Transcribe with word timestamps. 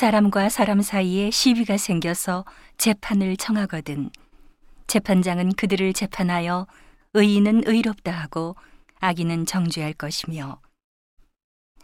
사람과 0.00 0.48
사람 0.48 0.80
사이에 0.80 1.30
시비가 1.30 1.76
생겨서 1.76 2.46
재판을 2.78 3.36
청하거든 3.36 4.08
재판장은 4.86 5.52
그들을 5.52 5.92
재판하여 5.92 6.66
의인은 7.12 7.64
의롭다 7.66 8.10
하고 8.10 8.56
악인은 9.00 9.44
정죄할 9.44 9.92
것이며 9.92 10.58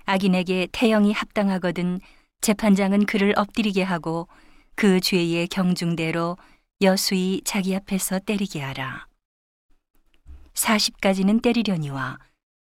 악인에게 0.06 0.68
태형이 0.72 1.12
합당하거든 1.12 2.00
재판장은 2.40 3.04
그를 3.04 3.35
엎드리게 3.37 3.83
하고 3.83 4.28
그 4.76 4.98
죄의 4.98 5.48
경중대로 5.48 6.38
여수이 6.80 7.42
자기 7.44 7.76
앞에서 7.76 8.21
때리게 8.21 8.62
하라. 8.62 9.08
40까지는 10.54 11.42
때리려니와 11.42 12.19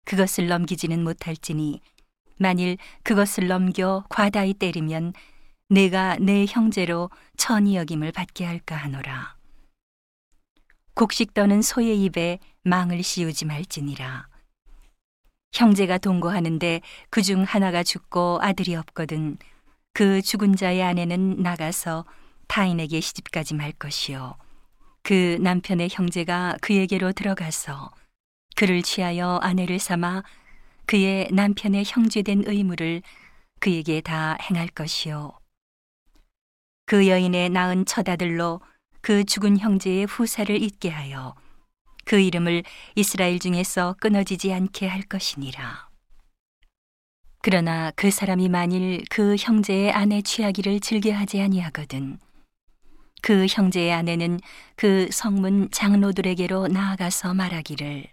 그것을 0.04 0.46
넘기지는 0.46 1.02
못할지니 1.02 1.80
만일 2.36 2.76
그것을 3.02 3.48
넘겨 3.48 4.04
과다히 4.08 4.54
때리면 4.54 5.12
내가 5.70 6.16
내 6.16 6.46
형제로 6.48 7.10
천이 7.36 7.76
여김을 7.76 8.10
받게 8.10 8.44
할까 8.44 8.74
하노라. 8.74 9.36
곡식 10.94 11.32
떠는 11.32 11.62
소의 11.62 12.02
입에 12.04 12.40
망을 12.64 13.02
씌우지 13.04 13.44
말지니라. 13.44 14.28
형제가 15.52 15.98
동거하는데 15.98 16.80
그 17.08 17.22
중 17.22 17.44
하나가 17.44 17.84
죽고 17.84 18.40
아들이 18.42 18.74
없거든 18.74 19.38
그 19.92 20.20
죽은 20.22 20.56
자의 20.56 20.82
아내는 20.82 21.36
나가서 21.36 22.04
타인에게 22.48 23.00
시집가지 23.00 23.54
말 23.54 23.70
것이요. 23.70 24.36
그 25.04 25.38
남편의 25.40 25.88
형제가 25.92 26.56
그에게로 26.60 27.12
들어가서 27.12 27.92
그를 28.56 28.82
취하여 28.82 29.38
아내를 29.40 29.78
삼아 29.78 30.24
그의 30.86 31.28
남편의 31.32 31.84
형제된 31.86 32.42
의무를 32.46 33.02
그에게 33.60 34.00
다 34.00 34.36
행할 34.50 34.66
것이요. 34.66 35.39
그 36.90 37.06
여인의 37.06 37.50
낳은 37.50 37.84
처다들로 37.84 38.60
그 39.00 39.22
죽은 39.22 39.60
형제의 39.60 40.06
후사를 40.06 40.60
잊게 40.60 40.88
하여 40.88 41.36
그 42.04 42.18
이름을 42.18 42.64
이스라엘 42.96 43.38
중에서 43.38 43.94
끊어지지 44.00 44.52
않게 44.52 44.88
할 44.88 45.02
것이니라. 45.02 45.88
그러나 47.42 47.92
그 47.94 48.10
사람이 48.10 48.48
만일 48.48 49.04
그 49.08 49.36
형제의 49.38 49.92
아내 49.92 50.20
취하기를 50.20 50.80
즐겨하지 50.80 51.40
아니하거든 51.40 52.18
그 53.22 53.46
형제의 53.48 53.92
아내는 53.92 54.40
그 54.74 55.06
성문 55.12 55.70
장로들에게로 55.70 56.66
나아가서 56.66 57.34
말하기를 57.34 58.06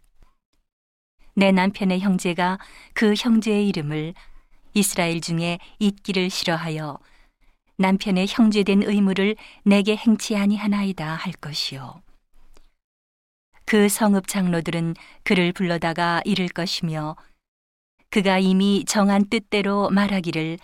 내 1.33 1.51
남편의 1.51 2.01
형제가 2.01 2.59
그 2.93 3.15
형제의 3.17 3.67
이름을 3.69 4.13
이스라엘 4.75 5.19
중에 5.19 5.57
잊기를 5.79 6.29
싫어하여 6.29 6.99
남편의 7.77 8.27
형제된 8.27 8.83
의무를 8.83 9.35
내게 9.63 9.95
행치 9.95 10.35
아니하나이다 10.35 11.13
할 11.13 11.33
것이요. 11.33 12.01
그 13.65 13.89
성읍 13.89 14.27
장로들은 14.27 14.95
그를 15.23 15.51
불러다가 15.51 16.21
이를 16.25 16.47
것이며 16.47 17.15
그가 18.09 18.39
이미 18.39 18.83
정한 18.85 19.29
뜻대로 19.29 19.89
말하기를 19.89 20.57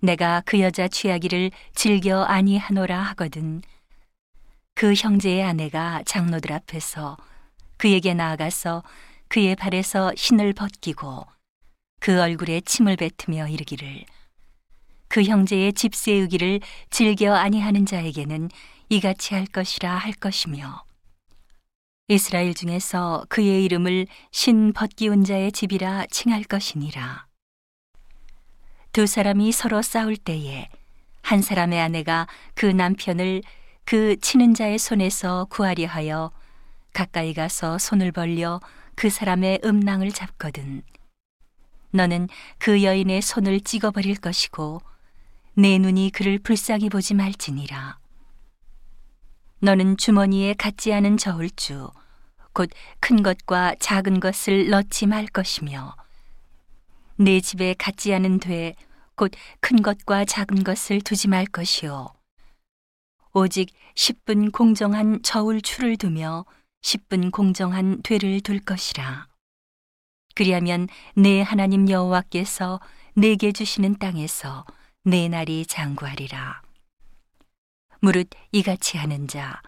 내가 0.00 0.42
그 0.46 0.60
여자 0.60 0.88
취하기를 0.88 1.50
즐겨 1.74 2.22
아니하노라 2.22 2.98
하거든. 3.10 3.60
그 4.74 4.94
형제의 4.94 5.44
아내가 5.44 6.02
장로들 6.06 6.52
앞에서 6.52 7.18
그에게 7.76 8.14
나아가서 8.14 8.82
그의 9.28 9.54
발에서 9.54 10.12
신을 10.16 10.54
벗기고 10.54 11.26
그 12.00 12.20
얼굴에 12.20 12.62
침을 12.62 12.96
뱉으며 12.96 13.46
이르기를 13.46 14.04
그 15.10 15.24
형제의 15.24 15.72
집 15.72 15.96
세우기를 15.96 16.60
즐겨 16.88 17.34
아니하는 17.34 17.84
자에게는 17.84 18.48
이같이 18.88 19.34
할 19.34 19.44
것이라 19.44 19.92
할 19.92 20.12
것이며 20.12 20.84
이스라엘 22.06 22.54
중에서 22.54 23.26
그의 23.28 23.64
이름을 23.64 24.06
신 24.30 24.72
벗기운 24.72 25.24
자의 25.24 25.50
집이라 25.50 26.06
칭할 26.10 26.44
것이니라. 26.44 27.26
두 28.92 29.06
사람이 29.06 29.50
서로 29.50 29.82
싸울 29.82 30.16
때에 30.16 30.68
한 31.22 31.42
사람의 31.42 31.80
아내가 31.80 32.28
그 32.54 32.66
남편을 32.66 33.42
그 33.84 34.16
치는 34.20 34.54
자의 34.54 34.78
손에서 34.78 35.46
구하려 35.50 35.88
하여 35.88 36.30
가까이 36.92 37.34
가서 37.34 37.78
손을 37.78 38.12
벌려 38.12 38.60
그 38.94 39.10
사람의 39.10 39.62
음낭을 39.64 40.12
잡거든. 40.12 40.82
너는 41.90 42.28
그 42.58 42.84
여인의 42.84 43.22
손을 43.22 43.60
찍어버릴 43.60 44.16
것이고 44.16 44.82
내 45.60 45.76
눈이 45.76 46.12
그를 46.12 46.38
불쌍히 46.38 46.88
보지 46.88 47.12
말지니라. 47.12 47.98
너는 49.58 49.98
주머니에 49.98 50.54
갖지 50.54 50.90
않은 50.94 51.18
저울주, 51.18 51.90
곧 52.54 52.70
큰 52.98 53.22
것과 53.22 53.74
작은 53.78 54.20
것을 54.20 54.70
넣지 54.70 55.06
말 55.06 55.26
것이며, 55.26 55.94
내 57.16 57.42
집에 57.42 57.74
갖지 57.74 58.14
않은 58.14 58.40
돼, 58.40 58.74
곧 59.16 59.32
큰 59.60 59.82
것과 59.82 60.24
작은 60.24 60.64
것을 60.64 61.02
두지 61.02 61.28
말 61.28 61.44
것이요. 61.44 62.08
오직 63.34 63.68
10분 63.96 64.52
공정한 64.52 65.20
저울추를 65.22 65.98
두며 65.98 66.46
10분 66.80 67.30
공정한 67.30 68.00
되를 68.02 68.40
둘 68.40 68.60
것이라. 68.60 69.28
그리하면 70.34 70.88
내 71.14 71.42
하나님 71.42 71.90
여호와께서 71.90 72.80
내게 73.12 73.52
주시는 73.52 73.98
땅에서 73.98 74.64
내 75.04 75.28
날이 75.28 75.64
장구하리라. 75.64 76.60
무릇 78.00 78.28
이같이 78.52 78.98
하는 78.98 79.28
자, 79.28 79.62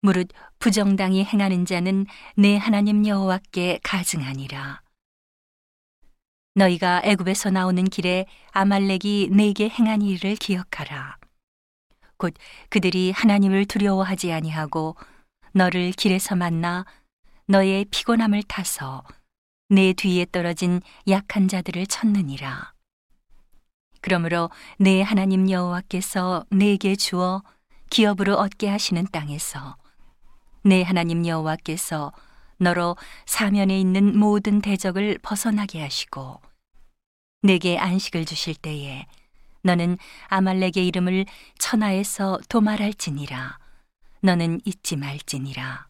무릇 0.00 0.28
부정당히 0.60 1.24
행하는 1.24 1.64
자는 1.64 2.06
내 2.36 2.56
하나님 2.56 3.04
여호와께 3.04 3.80
가증하니라. 3.82 4.80
너희가 6.54 7.02
애굽에서 7.04 7.50
나오는 7.50 7.82
길에 7.84 8.26
아말렉이 8.52 9.30
내게 9.32 9.68
행한 9.68 10.02
일을 10.02 10.36
기억하라. 10.36 11.18
곧 12.16 12.34
그들이 12.68 13.10
하나님을 13.10 13.64
두려워하지 13.64 14.32
아니하고 14.32 14.94
너를 15.52 15.90
길에서 15.90 16.36
만나 16.36 16.84
너의 17.46 17.86
피곤함을 17.86 18.44
타서 18.44 19.02
내 19.68 19.92
뒤에 19.94 20.26
떨어진 20.30 20.80
약한 21.08 21.48
자들을 21.48 21.88
쳤느니라. 21.88 22.72
그러므로 24.00 24.50
내 24.78 25.02
하나님 25.02 25.50
여호와께서 25.50 26.44
내게 26.50 26.96
주어 26.96 27.42
기업으로 27.90 28.36
얻게 28.36 28.68
하시는 28.68 29.06
땅에서 29.10 29.76
내 30.62 30.82
하나님 30.82 31.26
여호와께서 31.26 32.12
너로 32.58 32.96
사면에 33.26 33.78
있는 33.80 34.18
모든 34.18 34.60
대적을 34.60 35.18
벗어나게 35.22 35.82
하시고 35.82 36.40
내게 37.42 37.78
안식을 37.78 38.26
주실 38.26 38.54
때에 38.54 39.06
너는 39.62 39.98
아말렉의 40.28 40.86
이름을 40.86 41.26
천하에서 41.58 42.38
도말할지니라. 42.48 43.58
너는 44.22 44.60
잊지 44.64 44.96
말지니라 44.96 45.89